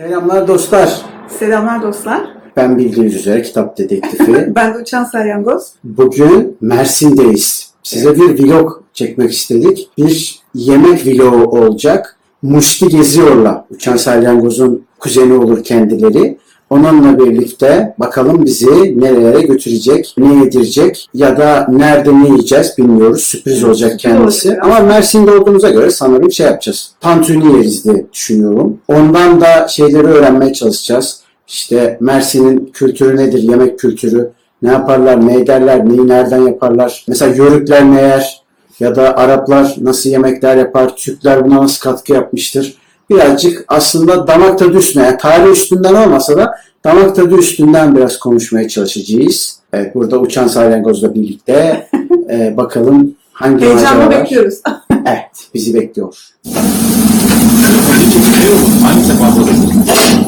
Selamlar 0.00 0.48
dostlar. 0.48 1.02
Selamlar 1.38 1.82
dostlar. 1.82 2.20
Ben 2.56 2.78
bildiğiniz 2.78 3.16
üzere 3.16 3.42
kitap 3.42 3.78
dedektifi. 3.78 4.52
Ben 4.54 4.74
de 4.74 4.78
Uçan 4.78 5.04
Salyangoz. 5.04 5.72
Bugün 5.84 6.56
Mersin'deyiz. 6.60 7.70
Size 7.82 8.16
bir 8.16 8.44
vlog 8.44 8.72
çekmek 8.92 9.32
istedik. 9.32 9.90
Bir 9.98 10.40
yemek 10.54 11.06
vlogu 11.06 11.58
olacak. 11.58 12.16
Muşti 12.42 12.88
geziyorlar. 12.88 13.64
Uçan 13.70 13.96
Salyangoz'un 13.96 14.84
kuzeni 14.98 15.32
olur 15.32 15.64
kendileri. 15.64 16.38
Onunla 16.70 17.18
birlikte 17.18 17.94
bakalım 17.98 18.44
bizi 18.44 19.00
nerelere 19.00 19.40
götürecek, 19.40 20.14
ne 20.18 20.44
yedirecek 20.44 21.08
ya 21.14 21.38
da 21.38 21.66
nerede 21.68 22.22
ne 22.22 22.28
yiyeceğiz 22.28 22.74
bilmiyoruz. 22.78 23.22
Sürpriz 23.22 23.64
olacak 23.64 23.98
kendisi. 23.98 24.58
Ama 24.60 24.80
Mersin'de 24.80 25.30
olduğumuza 25.30 25.70
göre 25.70 25.90
sanırım 25.90 26.32
şey 26.32 26.46
yapacağız. 26.46 26.92
Tantuni 27.00 27.56
yeriz 27.56 27.84
diye 27.84 28.06
düşünüyorum. 28.12 28.78
Ondan 28.88 29.40
da 29.40 29.68
şeyleri 29.68 30.06
öğrenmeye 30.06 30.52
çalışacağız. 30.52 31.20
İşte 31.48 31.98
Mersin'in 32.00 32.70
kültürü 32.72 33.16
nedir, 33.16 33.42
yemek 33.42 33.78
kültürü, 33.78 34.30
ne 34.62 34.70
yaparlar, 34.70 35.26
ne 35.26 35.34
ederler, 35.34 35.88
neyi 35.88 36.08
nereden 36.08 36.46
yaparlar. 36.46 37.04
Mesela 37.08 37.34
Yörükler 37.34 37.90
ne 37.90 38.00
yer 38.00 38.42
ya 38.80 38.96
da 38.96 39.16
Araplar 39.16 39.74
nasıl 39.80 40.10
yemekler 40.10 40.56
yapar, 40.56 40.96
Türkler 40.96 41.44
buna 41.44 41.62
nasıl 41.62 41.80
katkı 41.80 42.12
yapmıştır. 42.12 42.79
Birazcık 43.10 43.64
aslında 43.68 44.26
damak 44.26 44.58
tadı 44.58 44.78
üstüne, 44.78 45.02
yani 45.02 45.16
tarih 45.18 45.50
üstünden 45.52 45.94
olmasa 45.94 46.36
da 46.36 46.54
damak 46.84 47.16
tadı 47.16 47.36
üstünden 47.36 47.96
biraz 47.96 48.18
konuşmaya 48.18 48.68
çalışacağız. 48.68 49.56
Evet, 49.72 49.94
burada 49.94 50.18
Uçan 50.18 50.46
Salyangoz'la 50.48 51.14
birlikte 51.14 51.88
e, 52.30 52.56
bakalım 52.56 53.14
hangi 53.32 53.64
Heyecanla 53.64 54.04
maceralar- 54.04 54.20
bekliyoruz. 54.20 54.54
Evet, 55.06 55.48
bizi 55.54 55.74
bekliyor. 55.74 56.14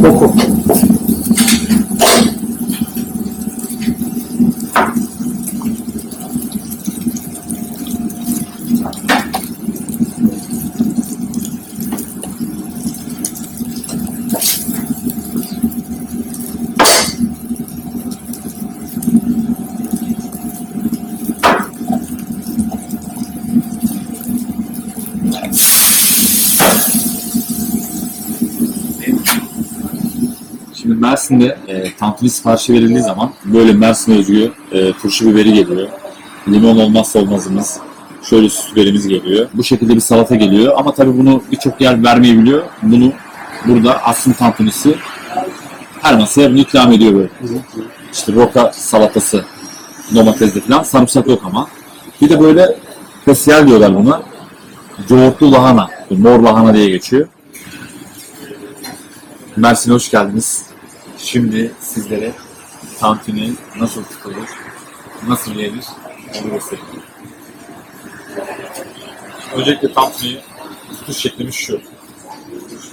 Oku. 0.08 0.32
Şimdi 30.92 31.06
Mersin'de 31.06 31.58
e, 31.68 31.96
tantuni 31.96 32.30
siparişi 32.30 32.72
verildiği 32.72 33.00
zaman 33.00 33.32
böyle 33.44 33.72
Mersin 33.72 34.18
özgü 34.18 34.52
e, 34.72 34.92
turşu 34.92 35.30
biberi 35.30 35.52
geliyor. 35.52 35.88
Limon 36.48 36.78
olmazsa 36.78 37.18
olmazımız. 37.18 37.78
Şöyle 38.22 38.50
süs 38.50 38.72
biberimiz 38.72 39.08
geliyor. 39.08 39.48
Bu 39.54 39.64
şekilde 39.64 39.94
bir 39.94 40.00
salata 40.00 40.34
geliyor. 40.34 40.74
Ama 40.76 40.94
tabii 40.94 41.18
bunu 41.18 41.42
birçok 41.52 41.80
yer 41.80 42.04
vermeyebiliyor. 42.04 42.62
Bunu 42.82 43.12
burada 43.66 44.02
aslında 44.02 44.36
tantunisi 44.36 44.94
her 46.02 46.18
masaya 46.18 46.50
bunu 46.50 46.58
ikram 46.58 46.92
ediyor 46.92 47.14
böyle. 47.14 47.30
İşte 48.12 48.32
roka 48.32 48.72
salatası 48.72 49.44
domatesli 50.14 50.60
falan. 50.60 50.82
Sarımsak 50.82 51.26
yok 51.26 51.42
ama. 51.44 51.68
Bir 52.20 52.28
de 52.28 52.40
böyle 52.40 52.76
spesiyel 53.22 53.66
diyorlar 53.66 53.94
buna. 53.94 54.22
Yoğurtlu 55.10 55.52
lahana. 55.52 55.88
Mor 56.10 56.40
lahana 56.40 56.74
diye 56.74 56.90
geçiyor. 56.90 57.28
Mersin'e 59.56 59.94
hoş 59.94 60.10
geldiniz. 60.10 60.71
Şimdi 61.22 61.72
sizlere 61.80 62.32
tantuni 63.00 63.52
nasıl 63.76 64.04
tutulur, 64.04 64.48
nasıl 65.28 65.54
yenir 65.54 65.84
onu 66.42 66.50
göstereyim. 66.50 66.86
Öncelikle 69.56 69.92
tantuni 69.92 70.40
tutuş 70.98 71.16
şeklimiz 71.16 71.54
şu. 71.54 71.80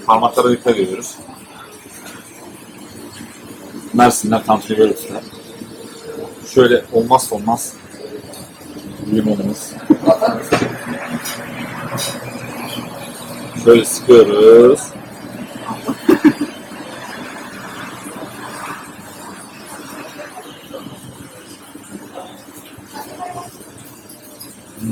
Parmaklara 0.05 0.51
dikkat 0.51 0.77
ediyoruz. 0.77 1.15
Mersin'den 3.93 4.43
tantuni 4.43 4.77
böyle 4.77 4.95
tutar. 4.95 5.23
Şöyle 6.53 6.85
olmazsa 6.91 7.35
olmaz 7.35 7.73
limonumuz. 9.13 9.73
Şöyle 13.63 13.85
sıkıyoruz. 13.85 14.79
Pardon 24.79 24.91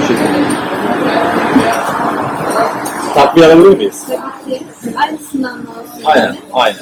şefim. 0.00 0.16
Takviye 3.14 3.46
alabilir 3.46 3.76
miyiz? 3.76 4.04
Aynısından 4.96 5.58
mı 5.58 5.64
olsun? 5.70 6.02
Aynen, 6.04 6.36
aynen. 6.52 6.78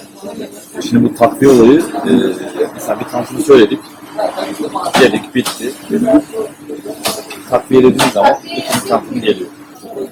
Şimdi 0.88 1.04
bu 1.04 1.14
takviye 1.14 1.52
olayı, 1.52 1.78
e, 1.80 2.12
mesela 2.84 3.00
bir 3.00 3.04
tanesini 3.04 3.42
söyledik, 3.42 3.80
yedik, 5.02 5.34
bitti. 5.34 5.72
Takviye 7.50 7.82
dediğimiz 7.82 8.12
zaman 8.12 8.32
ikinci 8.44 8.88
tantuni 8.88 9.20
geliyor. 9.20 9.50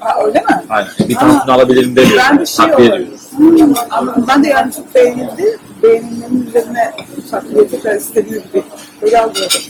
Ha, 0.00 0.24
öyle 0.24 0.38
mi? 0.38 0.46
Aynen. 0.68 0.90
Bir 1.08 1.14
tanesini 1.14 1.52
alabilirim 1.52 1.96
demiyoruz. 1.96 2.22
Ben 2.30 2.38
de 2.38 2.46
şey 2.46 2.66
takviye. 2.66 3.06
Hmm, 3.36 3.74
anladım. 3.90 4.24
Ben 4.28 4.44
de 4.44 4.48
yani 4.48 4.72
çok 4.72 4.94
beğenildi. 4.94 5.58
Beğenilenin 5.82 6.46
üzerine 6.46 6.92
takviye 7.30 7.68
tekrar 7.68 7.96
istediği 7.96 8.42
gibi. 8.42 8.62
Öyle 9.02 9.20
algıladım. 9.20 9.60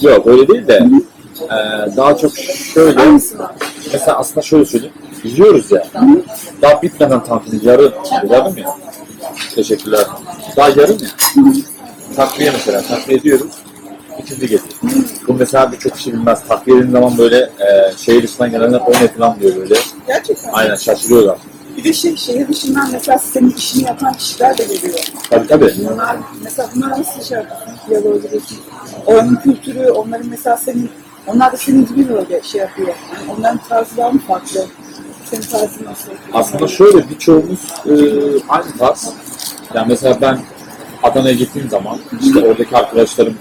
Yok 0.00 0.26
öyle 0.26 0.48
değil 0.48 0.66
de 0.66 0.88
e, 1.42 1.56
daha 1.96 2.16
çok 2.16 2.32
şöyle, 2.74 2.96
var. 2.96 3.20
mesela 3.92 4.18
aslında 4.18 4.42
şöyle 4.42 4.64
söyleyeyim, 4.64 4.94
yiyoruz 5.24 5.72
ya, 5.72 5.86
daha 6.62 6.82
bitmeden 6.82 7.24
tantuni 7.24 7.66
yarı, 7.66 7.92
yarım 8.30 8.56
ya. 8.56 8.76
Teşekkürler. 9.54 10.06
Daha 10.56 10.68
yarım 10.68 10.98
ya. 11.02 11.08
Takviye 12.16 12.50
mesela, 12.50 12.82
takviye 12.82 13.22
diyorum. 13.22 13.50
ikinci 14.18 14.40
geliyor. 14.40 14.60
Bu 15.28 15.34
mesela 15.34 15.72
birçok 15.72 15.94
kişi 15.94 16.12
bilmez. 16.12 16.42
Takviye 16.48 16.76
dediğin 16.76 16.92
zaman 16.92 17.18
böyle 17.18 17.36
e, 17.38 17.92
şehir 17.96 18.22
dışından 18.22 18.50
gelenler 18.50 18.80
o 18.80 18.90
ne 18.90 19.08
falan 19.08 19.40
diyor 19.40 19.56
böyle. 19.56 19.74
Gerçekten. 20.06 20.50
Aynen 20.52 20.76
şaşırıyorlar. 20.76 21.38
Bir 21.76 21.84
de 21.84 21.92
şey, 21.92 22.16
şehir 22.16 22.48
dışından 22.48 22.88
mesela 22.92 23.18
senin 23.18 23.50
işini 23.50 23.84
yapan 23.84 24.12
kişiler 24.12 24.58
de 24.58 24.64
geliyor. 24.64 24.98
Tabii 25.30 25.46
tabii. 25.46 25.74
Bunlar, 25.90 26.16
mesela 26.42 26.70
bunlar 26.74 26.90
nasıl 26.90 27.22
şey 27.22 27.38
yapıyorsun? 27.38 28.22
Giriyorsun. 28.22 28.58
Oranın 29.06 29.36
kültürü, 29.36 29.90
onların 29.90 30.26
mesela 30.28 30.56
senin, 30.56 30.90
onlar 31.26 31.52
da 31.52 31.56
senin 31.56 31.86
gibi 31.86 32.08
böyle 32.08 32.42
şey 32.42 32.60
yapıyor. 32.60 32.88
Yani 32.88 33.32
onların 33.38 33.60
tarzı 33.68 33.96
daha 33.96 34.10
mı 34.10 34.20
farklı? 34.28 34.66
Senin 35.30 35.42
tarzın 35.42 35.84
nasıl? 35.84 36.10
Aslında 36.32 36.68
şöyle 36.68 37.10
birçoğumuz 37.10 37.60
e, 37.86 37.92
aynı 38.48 38.76
tarz. 38.78 39.12
Yani 39.74 39.86
mesela 39.88 40.20
ben 40.20 40.38
Adana'ya 41.04 41.34
gittiğim 41.34 41.68
zaman 41.68 41.98
işte 42.22 42.46
oradaki 42.46 42.76
arkadaşlarım 42.76 43.34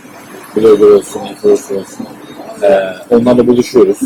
blogger 0.56 0.88
olsun, 0.88 1.22
influencer 1.22 1.76
olsun. 1.76 2.08
e, 2.62 2.94
onlarla 3.10 3.48
buluşuyoruz. 3.48 3.98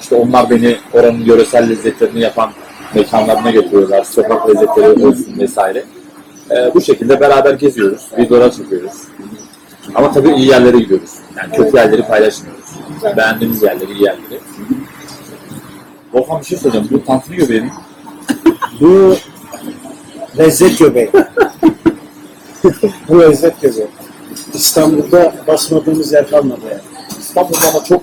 İşte 0.00 0.16
onlar 0.16 0.50
beni 0.50 0.76
oranın 0.92 1.20
yöresel 1.24 1.68
lezzetlerini 1.70 2.20
yapan 2.20 2.50
mekanlarına 2.94 3.50
götürüyorlar. 3.50 4.04
Sokak 4.04 4.48
lezzetleri 4.48 5.06
olsun 5.06 5.38
vesaire. 5.38 5.84
E, 6.50 6.74
bu 6.74 6.80
şekilde 6.80 7.20
beraber 7.20 7.54
geziyoruz. 7.54 8.02
Videolar 8.18 8.50
çekiyoruz. 8.50 8.92
Ama 9.94 10.12
tabii 10.12 10.32
iyi 10.32 10.48
yerlere 10.48 10.78
gidiyoruz. 10.78 11.10
Yani 11.36 11.56
kötü 11.56 11.76
yerleri 11.76 12.02
paylaşmıyoruz. 12.02 12.64
Beğendiğimiz 13.16 13.62
yerleri, 13.62 13.92
iyi 13.92 14.02
yerleri. 14.02 14.40
Volkan 16.12 16.40
bir 16.40 16.46
şey 16.46 16.58
söyleyeceğim. 16.58 16.88
Bu 16.90 17.04
tantuni 17.06 17.36
göbeğinin 17.36 17.70
Bu 18.80 19.16
lezzet 20.38 20.78
göbeği. 20.78 21.10
Bu 23.08 23.20
lezzet 23.20 23.60
göbeği. 23.60 23.86
İstanbul'da 24.54 25.34
basmadığımız 25.46 26.12
yer 26.12 26.30
kalmadı 26.30 26.60
yani. 26.70 26.80
İstanbul'da 27.20 27.68
ama 27.74 27.84
çok 27.84 28.02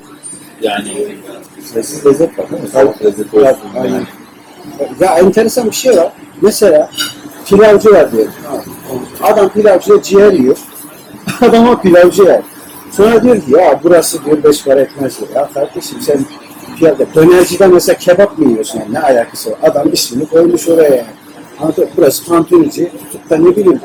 yani 0.61 1.17
sessiz 1.73 2.05
lezzet 2.05 2.39
var 2.39 2.51
değil 2.51 2.63
mi? 2.63 2.71
Tavuk 2.71 3.05
lezzeti 3.05 3.39
olsun. 3.39 3.57
aynen. 3.75 3.93
Yani. 3.93 4.05
Ya 4.99 5.17
enteresan 5.17 5.65
bir 5.65 5.75
şey 5.75 5.97
var. 5.97 6.11
Mesela 6.41 6.89
pilavcı 7.45 7.89
var 7.89 8.11
diyelim. 8.11 8.31
Adam 9.21 9.49
pilavcıya 9.49 10.01
ciğer 10.01 10.33
yiyor. 10.33 10.57
Adama 11.41 11.81
pilavcı 11.81 12.23
yer. 12.23 12.41
Sonra 12.91 13.23
diyor 13.23 13.35
ki 13.35 13.51
ya 13.51 13.79
burası 13.83 14.25
diyor 14.25 14.43
beş 14.43 14.63
para 14.63 14.81
etmez 14.81 15.19
diyor. 15.19 15.29
Ya 15.35 15.49
kardeşim 15.53 16.01
sen 16.01 16.25
piyade. 16.77 17.07
Dönercide 17.15 17.67
mesela 17.67 17.97
kebap 17.97 18.37
mı 18.37 18.49
yiyorsun 18.49 18.79
yani 18.79 18.93
ne 18.93 18.99
alakası 18.99 19.51
var? 19.51 19.57
Adam 19.63 19.93
ismini 19.93 20.25
koymuş 20.25 20.67
oraya 20.69 20.95
yani. 20.95 21.87
Burası 21.97 22.25
tantunici. 22.25 22.91
Da 23.29 23.37
ne 23.37 23.55
bileyim. 23.55 23.79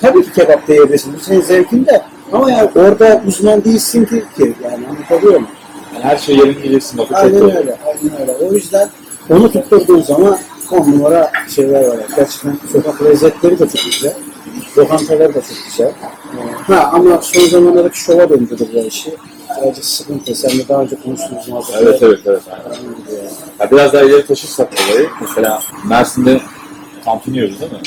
Tabii 0.00 0.22
ki 0.22 0.32
kebap 0.32 0.68
da 0.68 0.72
yiyebilirsin. 0.72 1.14
Bu 1.14 1.20
senin 1.20 1.40
zevkin 1.42 1.86
de. 1.86 2.02
Ama 2.32 2.50
yani 2.50 2.70
orada 2.74 3.22
uzman 3.26 3.64
değilsin 3.64 4.04
ki. 4.04 4.24
ki. 4.36 4.54
Yani 4.64 4.86
anlatabiliyor 4.86 5.32
muyum? 5.32 5.48
Yani 5.94 6.04
her 6.04 6.16
şey 6.18 6.36
yerini 6.36 6.62
bilirsin. 6.62 7.00
Aynen 7.14 7.40
doğru. 7.40 7.56
öyle. 7.56 7.76
Aynen 7.86 8.20
öyle. 8.20 8.32
O 8.32 8.52
yüzden 8.52 8.88
onu 9.30 9.52
tutturduğun 9.52 10.02
zaman 10.02 10.38
on 10.70 10.92
numara 10.92 11.32
şeyler 11.54 11.88
var. 11.88 11.96
Gerçekten 12.16 12.58
sokak 12.72 13.02
lezzetleri 13.02 13.58
de 13.58 13.68
çok 13.68 13.84
güzel. 13.84 14.14
Lokantalar 14.78 15.34
da 15.34 15.40
çok 15.40 15.64
güzel. 15.70 15.92
Ha 16.66 16.90
ama 16.92 17.20
son 17.22 17.46
zamanlardaki 17.46 18.00
şova 18.00 18.28
döndürdü 18.30 18.68
bu 18.74 18.78
işi. 18.78 19.14
Sadece 19.60 19.82
sıkıntı. 19.82 20.34
Sen 20.34 20.50
de 20.50 20.68
daha 20.68 20.82
önce 20.82 20.96
konuştuğumuz 21.04 21.48
muhabbet. 21.48 21.74
Evet 21.82 22.02
evet 22.02 22.18
evet. 22.26 22.42
Aynen. 22.50 22.82
Ya 23.60 23.70
biraz 23.70 23.92
daha 23.92 24.02
ileri 24.02 24.26
taşırsak 24.26 24.68
olayı, 24.90 25.08
mesela 25.20 25.62
Mersin'de 25.88 26.40
tantuni 27.04 27.36
yiyoruz 27.36 27.60
değil 27.60 27.72
mi? 27.72 27.78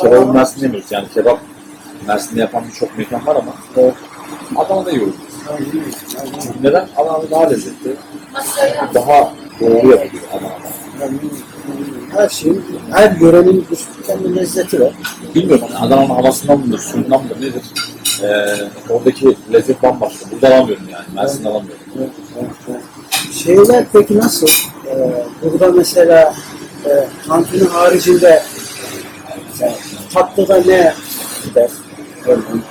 Kebabı 0.00 0.32
Mersin'de 0.32 0.64
yemiyoruz. 0.64 0.92
Yani 0.92 1.08
kebap 1.14 1.38
Mersin'de 2.06 2.40
yapan 2.40 2.64
birçok 2.68 2.98
mekan 2.98 3.26
var 3.26 3.36
ama 3.36 3.54
Evet. 3.76 3.94
Adana'da 4.56 4.90
yiyoruz. 4.90 5.14
Neden? 6.62 6.88
Adana'da 6.96 7.30
daha 7.30 7.48
lezzetli, 7.48 7.96
daha 8.94 9.32
doğru 9.60 9.74
yapılıyor 9.90 10.24
Adana'da. 10.32 10.74
Yani, 11.00 11.18
her 12.16 12.28
şeyin, 12.28 12.64
her 12.90 13.16
yörenin 13.20 13.66
kendi 14.06 14.36
lezzeti 14.36 14.80
var. 14.80 14.92
Bilmiyorum 15.34 15.66
hani 15.72 15.86
Adana'nın 15.86 16.14
havasından 16.14 16.58
mıdır, 16.60 16.78
suyundan 16.78 17.22
mıdır, 17.22 17.36
nedir? 17.36 17.62
Ee, 18.22 18.46
oradaki 18.90 19.36
lezzet 19.52 19.82
bambaşka. 19.82 20.30
Burada 20.30 20.54
alamıyorum 20.54 20.84
yani, 20.92 21.04
Mersin'de 21.14 21.48
alamıyorum. 21.48 21.82
Evet, 21.98 22.10
evet, 22.38 22.50
evet. 22.68 22.80
Şeyler 23.34 23.84
peki 23.92 24.18
nasıl? 24.18 24.48
Ee, 24.86 25.24
burada 25.42 25.72
mesela 25.72 26.34
e, 26.86 26.90
tantuni 27.28 27.68
haricinde 27.68 28.42
tatlıda 30.14 30.56
ne 30.56 30.94
gider? 31.44 31.70
Örneğin. 32.26 32.62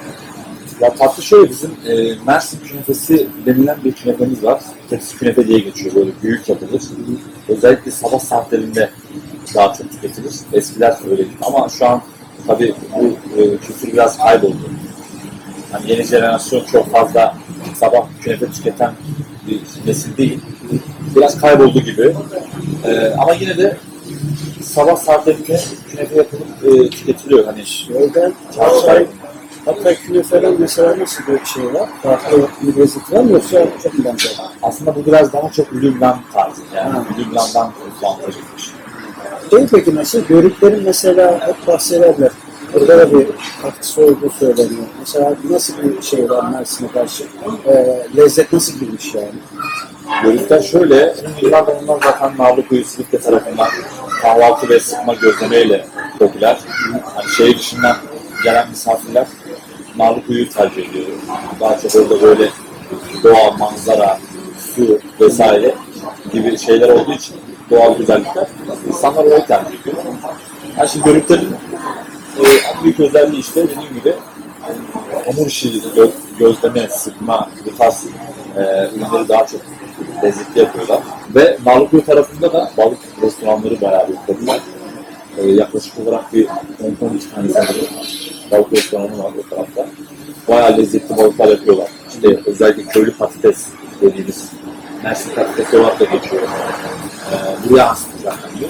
Ya 0.82 0.94
tatlı 0.94 1.24
şöyle 1.24 1.50
bizim 1.50 1.72
e, 1.88 2.16
Mersin 2.28 2.60
künefesi 2.60 3.28
denilen 3.46 3.78
bir 3.84 3.92
künefemiz 3.92 4.44
var. 4.44 4.62
Tepsi 4.90 5.18
künefe 5.18 5.48
diye 5.48 5.60
geçiyor 5.60 5.96
böyle 5.96 6.12
büyük 6.24 6.50
yapılır. 6.50 6.82
Özellikle 7.50 7.92
sabah 7.92 8.20
saatlerinde 8.20 8.90
daha 9.56 9.74
çok 9.74 9.92
tüketilir. 9.92 10.34
Eskiler 10.54 10.98
öyleydi 11.12 11.30
ama 11.42 11.70
şu 11.70 11.86
an 11.86 12.02
tabii 12.48 12.76
bu 12.96 13.06
e, 13.42 13.58
kültür 13.58 13.94
biraz 13.94 14.18
kayboldu. 14.18 14.70
Hani 15.72 15.92
yeni 15.92 16.04
jenerasyon 16.04 16.66
çok 16.72 16.92
fazla 16.92 17.38
sabah 17.76 18.08
künefe 18.22 18.52
tüketen 18.52 18.94
bir 19.48 19.60
nesil 19.88 20.18
değil. 20.18 20.40
Biraz 21.16 21.42
kayboldu 21.42 21.80
gibi. 21.80 22.16
E, 22.86 23.14
ama 23.18 23.34
yine 23.34 23.58
de 23.58 23.78
sabah 24.74 24.96
saatlerinde 24.96 25.60
künefe 25.92 26.16
yapılıp 26.16 26.48
e, 26.64 26.90
tüketiliyor. 26.90 27.46
Hani 27.46 27.66
Şeyden 27.66 28.34
Hatay, 28.58 29.08
Hatay 29.66 29.96
künefeden 29.96 30.56
mesela 30.60 31.00
nasıl 31.00 31.24
bir 31.28 31.46
şey 31.46 31.74
var? 31.74 31.90
Farklı 32.04 32.48
bir 32.62 32.78
lezzet 32.78 33.12
var 33.12 33.20
mı 33.22 33.32
yoksa 33.32 33.66
çok 33.84 33.98
mu 33.98 34.06
benzer? 34.06 34.36
Aslında 34.62 34.96
bu 34.96 35.06
biraz 35.06 35.34
daha 35.34 35.52
çok 35.52 35.74
Lübnan 35.74 36.20
tarzı 36.34 36.62
yani. 36.76 36.96
Lübnan'dan 37.20 37.72
kullanılmış. 38.00 38.72
Şey 39.50 39.68
peki 39.72 39.96
nasıl? 39.96 40.30
Börüklerin 40.30 40.84
mesela 40.84 41.48
hep 41.48 41.68
bahsederler. 41.68 42.32
Burada 42.74 42.98
da 42.98 43.12
bir 43.12 43.28
katkısı 43.62 44.02
olduğu 44.02 44.30
söyleniyor. 44.30 44.84
Mesela 45.00 45.36
nasıl 45.50 45.74
bir 45.84 46.02
şey 46.02 46.30
var 46.30 46.50
Mersin'e 46.50 46.88
karşı? 46.88 47.24
Ee, 47.68 48.08
lezzet 48.18 48.54
nasıl 48.54 48.80
girmiş 48.80 49.16
yani? 49.16 49.30
Bölükler 50.24 50.62
şöyle, 50.62 51.16
yıllardan 51.42 51.76
onlar 51.84 52.00
zaten 52.04 52.34
Navlu 52.38 52.68
Kuyu 52.68 52.86
Silifke 52.86 53.20
tarafından 53.20 53.68
kahvaltı 54.34 54.70
ve 54.70 54.80
sıkma 54.80 55.14
gözlemeyle 55.14 55.86
popüler. 56.20 56.60
Hani 57.16 57.30
şehir 57.38 57.60
dışından 57.60 57.98
gelen 58.44 58.70
misafirler 58.70 59.28
Navlu 59.98 60.26
Kuyu'yu 60.26 60.50
tercih 60.50 60.90
ediyor. 60.90 61.06
Daha 61.60 61.80
çok 61.80 61.96
orada 61.96 62.22
böyle 62.22 62.50
doğa, 63.24 63.52
manzara, 63.52 64.20
su 64.76 65.00
vesaire 65.22 65.76
gibi 66.34 66.58
şeyler 66.58 66.90
olduğu 66.90 67.14
için 67.14 67.36
doğal 67.70 67.98
güzellikler 67.98 68.48
insanlar 68.88 69.24
orayı 69.24 69.46
tercih 69.46 69.82
ediyor. 69.82 69.98
Yani 70.78 70.90
şimdi 70.90 71.06
bölüklerin 71.06 71.56
e, 72.40 72.44
en 72.44 72.84
büyük 72.84 73.00
özelliği 73.00 73.42
işte 73.42 73.64
dediğim 73.64 73.94
gibi 73.94 74.14
hamur 75.26 75.48
işi, 75.48 75.70
gö- 75.70 76.12
gözleme, 76.40 76.88
sıkma 76.88 77.50
bu 77.66 77.78
tarz 77.78 78.06
e, 78.58 78.62
ürünleri 78.96 79.30
daha 79.30 79.48
çok 79.48 79.62
lezzetli 80.24 80.60
yapıyorlar. 80.60 81.00
Ve 81.36 81.58
Narlıkuyu 81.66 82.06
tarafında 82.06 82.54
da 82.54 82.72
balık 82.78 83.00
restoranları 83.22 83.82
bayağı 83.82 84.08
bir 84.08 84.16
popüler. 84.28 84.60
E, 85.38 85.48
yaklaşık 85.48 86.00
olarak 86.00 86.34
bir 86.34 86.46
10-12 86.46 86.50
tane 87.36 87.50
sanırım 87.50 87.88
balık 88.52 88.74
restoranı 88.74 89.24
var 89.24 89.32
o 89.40 89.56
tarafta. 89.56 89.88
Bayağı 90.48 90.78
lezzetli 90.78 91.18
balıklar 91.18 91.48
yapıyorlar. 91.48 91.88
İşte 92.10 92.40
özellikle 92.46 92.84
köylü 92.84 93.18
patates 93.18 93.68
dediğimiz 94.02 94.52
Mersin 95.04 95.36
patatesi 95.36 95.78
olarak 95.78 96.00
da 96.00 96.06
geçiyor. 96.06 96.42
E, 96.42 97.70
buraya 97.70 97.90
hastı 97.90 98.18
zaten 98.24 98.52
bu. 98.62 98.66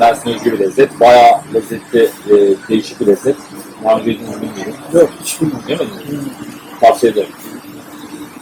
Mersin 0.00 0.30
özgü 0.30 0.52
bir 0.52 0.58
lezzet. 0.58 1.00
Bayağı 1.00 1.32
lezzetli, 1.54 2.10
e, 2.30 2.34
değişik 2.68 3.00
bir 3.00 3.06
lezzet. 3.06 3.36
Daha 3.84 3.98
önce 3.98 4.10
yediğinizi 4.10 4.42
bilmiyorum. 4.42 4.74
Yok 4.94 5.10
hiç 5.22 5.40
bilmiyorum. 5.40 5.66
Değil 5.68 5.80
mi? 5.80 6.28
Tavsiye 6.80 7.12
ederim. 7.12 7.32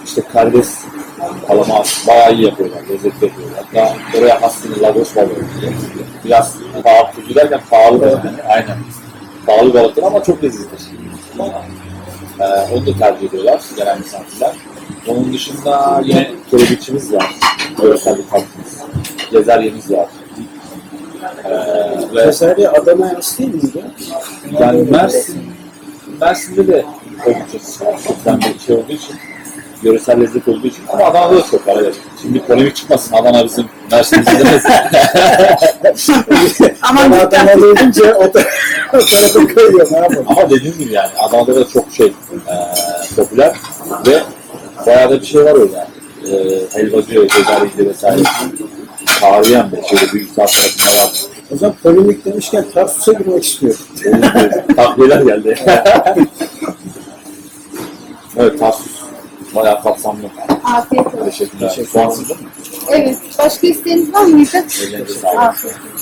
İşte 0.04 0.22
karides, 0.32 0.84
kalamar 1.48 2.02
bayağı 2.08 2.32
iyi 2.34 2.44
yapıyorlar, 2.44 2.82
lezzetli 2.90 3.24
yapıyorlar. 3.26 3.64
Hatta 3.72 3.96
oraya 4.18 4.40
bir 4.76 4.80
lagos 4.80 5.16
balığı 5.16 5.28
diye. 5.60 5.72
Biraz 6.24 6.56
pahalı, 6.84 7.12
tuzlu 7.16 7.34
derken 7.34 7.60
pahalı 7.70 8.00
da 8.00 8.06
yani. 8.08 8.42
Aynen. 8.48 8.76
Pahalı 9.46 9.74
balıktır 9.74 10.02
ama 10.02 10.22
çok 10.22 10.44
lezzetlidir. 10.44 10.86
Ee, 12.40 12.44
onu 12.74 12.86
da 12.86 12.98
tercih 12.98 13.28
ediyorlar 13.28 13.60
gelen 13.76 13.98
misafirler. 13.98 14.52
Onun 15.06 15.32
dışında 15.32 16.02
yine 16.04 16.30
kerebikçimiz 16.50 17.12
var. 17.12 17.34
Görsel 17.82 18.18
bir 18.18 18.22
tatlımız. 18.22 18.78
Gezeryemiz 19.30 19.90
var. 19.90 20.06
Ee, 21.44 21.50
ve 22.14 22.26
Mesela 22.26 22.72
Adana'ya 22.72 23.16
has 23.16 23.38
değil 23.38 23.54
miydi? 23.54 23.84
yani 24.60 24.82
Mersin, 24.82 25.42
Mersin'de 26.20 26.66
de 26.66 26.84
oldukça 27.26 27.58
sıkıntı 27.58 28.54
bir 28.54 28.58
şey 28.58 28.76
olduğu 28.76 28.92
için, 28.92 29.16
yöresel 29.82 30.20
lezzet 30.20 30.48
olduğu 30.48 30.66
için 30.66 30.82
ama 30.88 31.04
Adana'da 31.04 31.36
da 31.36 31.42
çok 31.50 31.66
var. 31.68 31.76
Evet. 31.82 31.94
Şimdi 32.22 32.40
polemik 32.42 32.76
çıkmasın 32.76 33.14
Adana 33.14 33.44
bizim 33.44 33.64
Mersin'imizde 33.90 34.38
demesin. 34.38 34.72
Aman 36.82 37.04
Ama 37.04 37.16
dikkat. 37.16 37.34
Adanalı 37.34 37.66
olunca 37.66 38.14
o, 38.14 38.32
ta- 38.32 38.44
o 38.92 38.98
tarafa 38.98 39.54
kayıyor. 39.54 39.86
Ne 39.90 39.98
yapalım? 39.98 40.24
ama 40.28 40.50
dediğim 40.50 40.78
gibi 40.78 40.92
yani 40.92 41.10
Adana'da 41.18 41.56
da 41.56 41.68
çok 41.68 41.92
şey 41.92 42.06
e, 42.06 42.12
popüler 43.16 43.52
ve 44.06 44.22
bayağı 44.86 45.10
da 45.10 45.20
bir 45.20 45.26
şey 45.26 45.44
var 45.44 45.52
orada. 45.52 45.88
E, 46.26 46.30
helvacı, 46.72 47.28
cezeriydi 47.28 47.88
vesaire. 47.88 48.22
Tarihen 49.20 49.70
de 49.70 49.82
şöyle 49.90 50.12
büyük 50.12 50.30
saat 50.30 50.52
tarafında 50.52 51.02
var. 51.04 51.10
O 51.54 51.56
zaman 51.56 51.74
polemik 51.82 52.24
demişken 52.24 52.64
Tarsus'a 52.74 53.12
girmek 53.12 53.44
istiyorum. 53.44 53.80
Takviyeler 54.76 55.20
geldi. 55.22 55.58
evet 58.36 58.58
Tarsus. 58.58 58.97
Bayağı 59.54 59.82
kapsamlı. 59.82 60.30
Afiyet 60.64 61.06
olsun. 61.06 61.24
Teşekkürler. 61.24 61.68
Teşekkür 61.68 61.90
Soğansız 61.90 62.28
değil 62.28 62.40
mi? 62.40 62.46
Evet. 62.90 63.18
Başka 63.38 63.66
isteğiniz 63.66 64.12
var 64.14 64.24
mıydı? 64.24 64.48
Ellerinize 64.82 65.14
sağlık. 65.14 65.38
Afiyet 65.38 65.74
olsun. 65.76 65.98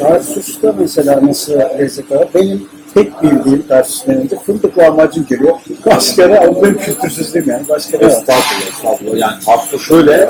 Tarsus'ta 0.00 0.72
mesela 0.78 1.26
nasıl 1.26 1.52
lezzet 1.78 2.10
var? 2.10 2.28
Benim 2.34 2.68
tek 2.94 3.22
bildiğim 3.22 3.66
Tarsus 3.68 4.06
denildi 4.06 4.38
fındık 4.46 4.78
lahmacun 4.78 5.26
geliyor. 5.26 5.56
Başka 5.86 6.26
ne? 6.26 6.40
O 6.40 6.62
benim 6.62 6.78
kültürsüzlüğüm 6.78 7.48
yani. 7.50 7.68
Başka 7.68 7.98
ne 7.98 8.04
var? 8.04 8.10
Estağfurullah, 8.10 8.68
estağfurullah. 8.68 9.18
Yani 9.18 9.44
tatlı 9.44 9.78
şöyle, 9.78 10.28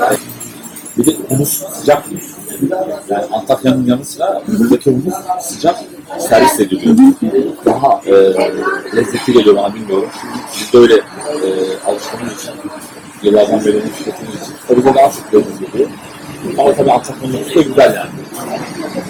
bir 0.97 1.05
de 1.05 1.11
humus 1.29 1.63
sıcak 1.79 2.07
humus. 2.07 2.23
Yani 3.09 3.25
Antakya'nın 3.31 3.85
yanı 3.85 4.05
sıra 4.05 4.41
buradaki 4.47 4.91
humus 4.91 5.13
sıcak 5.41 5.75
servis 6.19 6.59
ediliyor. 6.59 6.95
Daha 7.65 8.01
e, 8.05 8.11
lezzetli 8.95 9.33
geliyor 9.33 9.55
bana 9.55 9.75
bilmiyorum. 9.75 10.09
Biz 10.59 10.73
de 10.73 10.77
öyle 10.77 10.93
e, 10.95 10.99
alıştığımız 11.87 12.33
için, 12.33 12.53
yıllardan 13.23 13.65
beri 13.65 13.81
tükettiğimiz 13.97 14.41
için. 14.41 14.81
De 14.81 14.95
daha 14.95 15.11
çok 15.11 15.33
lezzetli 15.33 15.71
geliyor. 15.71 15.89
Ama 16.57 16.73
tabii 16.73 16.91
Antakya'nın 16.91 17.33
humusu 17.33 17.55
da 17.55 17.61
güzel 17.61 17.95
yani. 17.95 18.09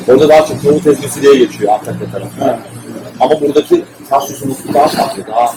Orada 0.07 0.29
daha 0.29 0.45
çok 0.45 0.63
nohut 0.63 0.87
ezmesi 0.87 1.21
diye 1.21 1.35
geçiyor 1.35 1.73
Antakya 1.73 2.11
tarafı. 2.11 2.59
Ama 3.19 3.41
buradaki 3.41 3.85
Tarsus 4.09 4.41
humusu 4.41 4.73
daha 4.73 4.87
farklı, 4.87 5.23
daha 5.27 5.53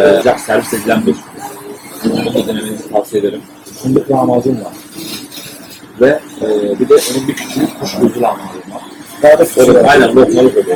e, 0.00 0.16
sıcak 0.16 0.40
servis 0.40 0.74
edilen 0.74 1.06
bir 1.06 1.16
bunu 2.04 2.34
da 2.34 2.46
denemenizi 2.46 2.90
tavsiye 2.90 3.22
ederim. 3.22 3.42
Fındık 3.82 4.10
lahmacun 4.10 4.60
var. 4.64 4.72
Ve 6.04 6.20
e, 6.42 6.80
bir 6.80 6.88
de 6.88 6.94
onun 6.94 7.28
bir 7.28 7.34
küçük 7.34 7.80
kuş 7.80 7.96
gözü 7.98 8.20
lahmacun 8.20 8.74
var. 8.74 8.82
Daha 9.22 9.38
da 9.38 9.44
küçük. 9.44 9.88
aynen 9.88 10.08
lokmalı 10.16 10.54
böyle. 10.54 10.72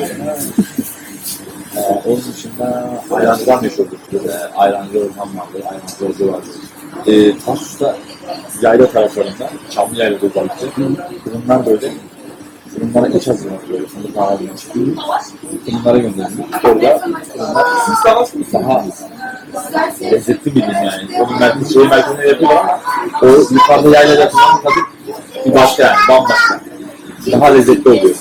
e, 1.77 1.81
onun 2.05 2.23
dışında 2.35 2.91
ayrancılar 3.11 3.63
meşhurdur. 3.63 3.97
E, 4.29 4.55
ayrancı 4.57 4.99
Orhan 4.99 5.29
vardı, 5.39 5.69
ayrancı 5.71 6.23
Hoca 6.25 6.33
vardı. 6.33 6.47
e, 7.07 7.39
Tarsus'ta 7.39 7.97
yayla 8.63 8.91
taraflarında, 8.91 9.51
Çamlı 9.71 9.99
Yayla 9.99 10.19
özellikle, 10.23 10.71
fırınlar 11.25 11.67
böyle 11.67 11.93
fırınlara 12.75 13.09
iç 13.09 13.29
hazırlanıyor 13.29 13.63
böyle 13.73 13.87
fındık 13.87 14.17
ağırlığında. 14.17 14.53
Fırınlara 15.65 15.99
gönderiliyor. 15.99 16.49
Orada 16.65 17.01
daha 18.55 18.85
lezzetli 20.03 20.55
bir 20.55 20.61
yani. 20.63 21.23
Onun 21.23 21.39
merkezi, 21.41 21.75
şehir 21.75 21.87
merkezinde 21.87 22.29
yapıyorlar 22.29 22.61
ama 22.61 22.81
o 23.23 23.27
yukarıda 23.27 23.97
yaylada 23.97 24.21
yapılan 24.21 24.63
tadı 24.63 24.75
bir 25.49 25.55
başka 25.55 25.83
yani, 25.83 25.97
bambaşka. 26.09 26.61
Daha 27.33 27.47
lezzetli 27.47 27.91
oluyor. 27.91 28.15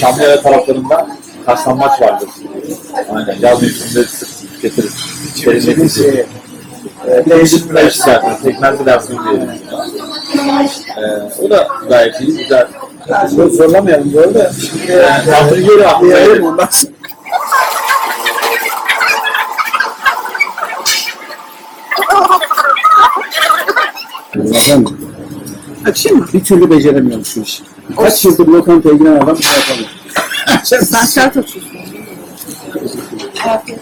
Çamlı 0.00 0.22
Yayla 0.22 0.42
taraflarında 0.42 1.06
kaşlanmaç 1.46 2.00
vardır. 2.02 2.28
Aynen, 3.14 3.36
yaz 3.40 3.62
mevsiminde 3.62 4.04
sık 4.08 4.62
getiririz. 4.62 4.94
Serinletir 5.34 6.02
Şey, 6.04 6.26
Değişik 7.30 7.70
bir 7.74 7.86
iş 7.86 7.96
zaten. 7.96 8.38
Versiyon 8.86 9.24
diyelim. 9.24 9.50
Ee, 10.96 11.42
o 11.42 11.50
da 11.50 11.68
gayet 11.88 12.20
iyi, 12.20 12.36
güzel. 12.36 12.66
zor- 13.28 13.50
zorlamayalım 13.50 14.12
bu 14.14 14.18
arada. 14.20 14.50
Şimdi 14.70 14.92
Yani 14.92 15.36
aklıma 15.36 16.00
Diyelim 16.00 16.34
geliyor. 16.34 16.52
ondan 16.52 16.68
sonra. 16.70 16.92
Ben 24.34 25.07
Açayım 25.88 26.18
mı? 26.18 26.26
bir 26.34 26.44
türlü 26.44 26.70
beceremiyorum 26.70 27.24
şu 27.24 27.40
işi. 27.40 27.62
Kaç 27.96 28.24
yıldır 28.24 28.46
lokantaya 28.46 28.94
giren 28.94 29.16
adam 29.16 29.26
bunu 29.36 29.36
yapamıyor. 29.60 29.90
Sen 30.64 31.06
şart 31.06 31.36
atıyorsun. 31.36 31.62
Afiyet 33.48 33.80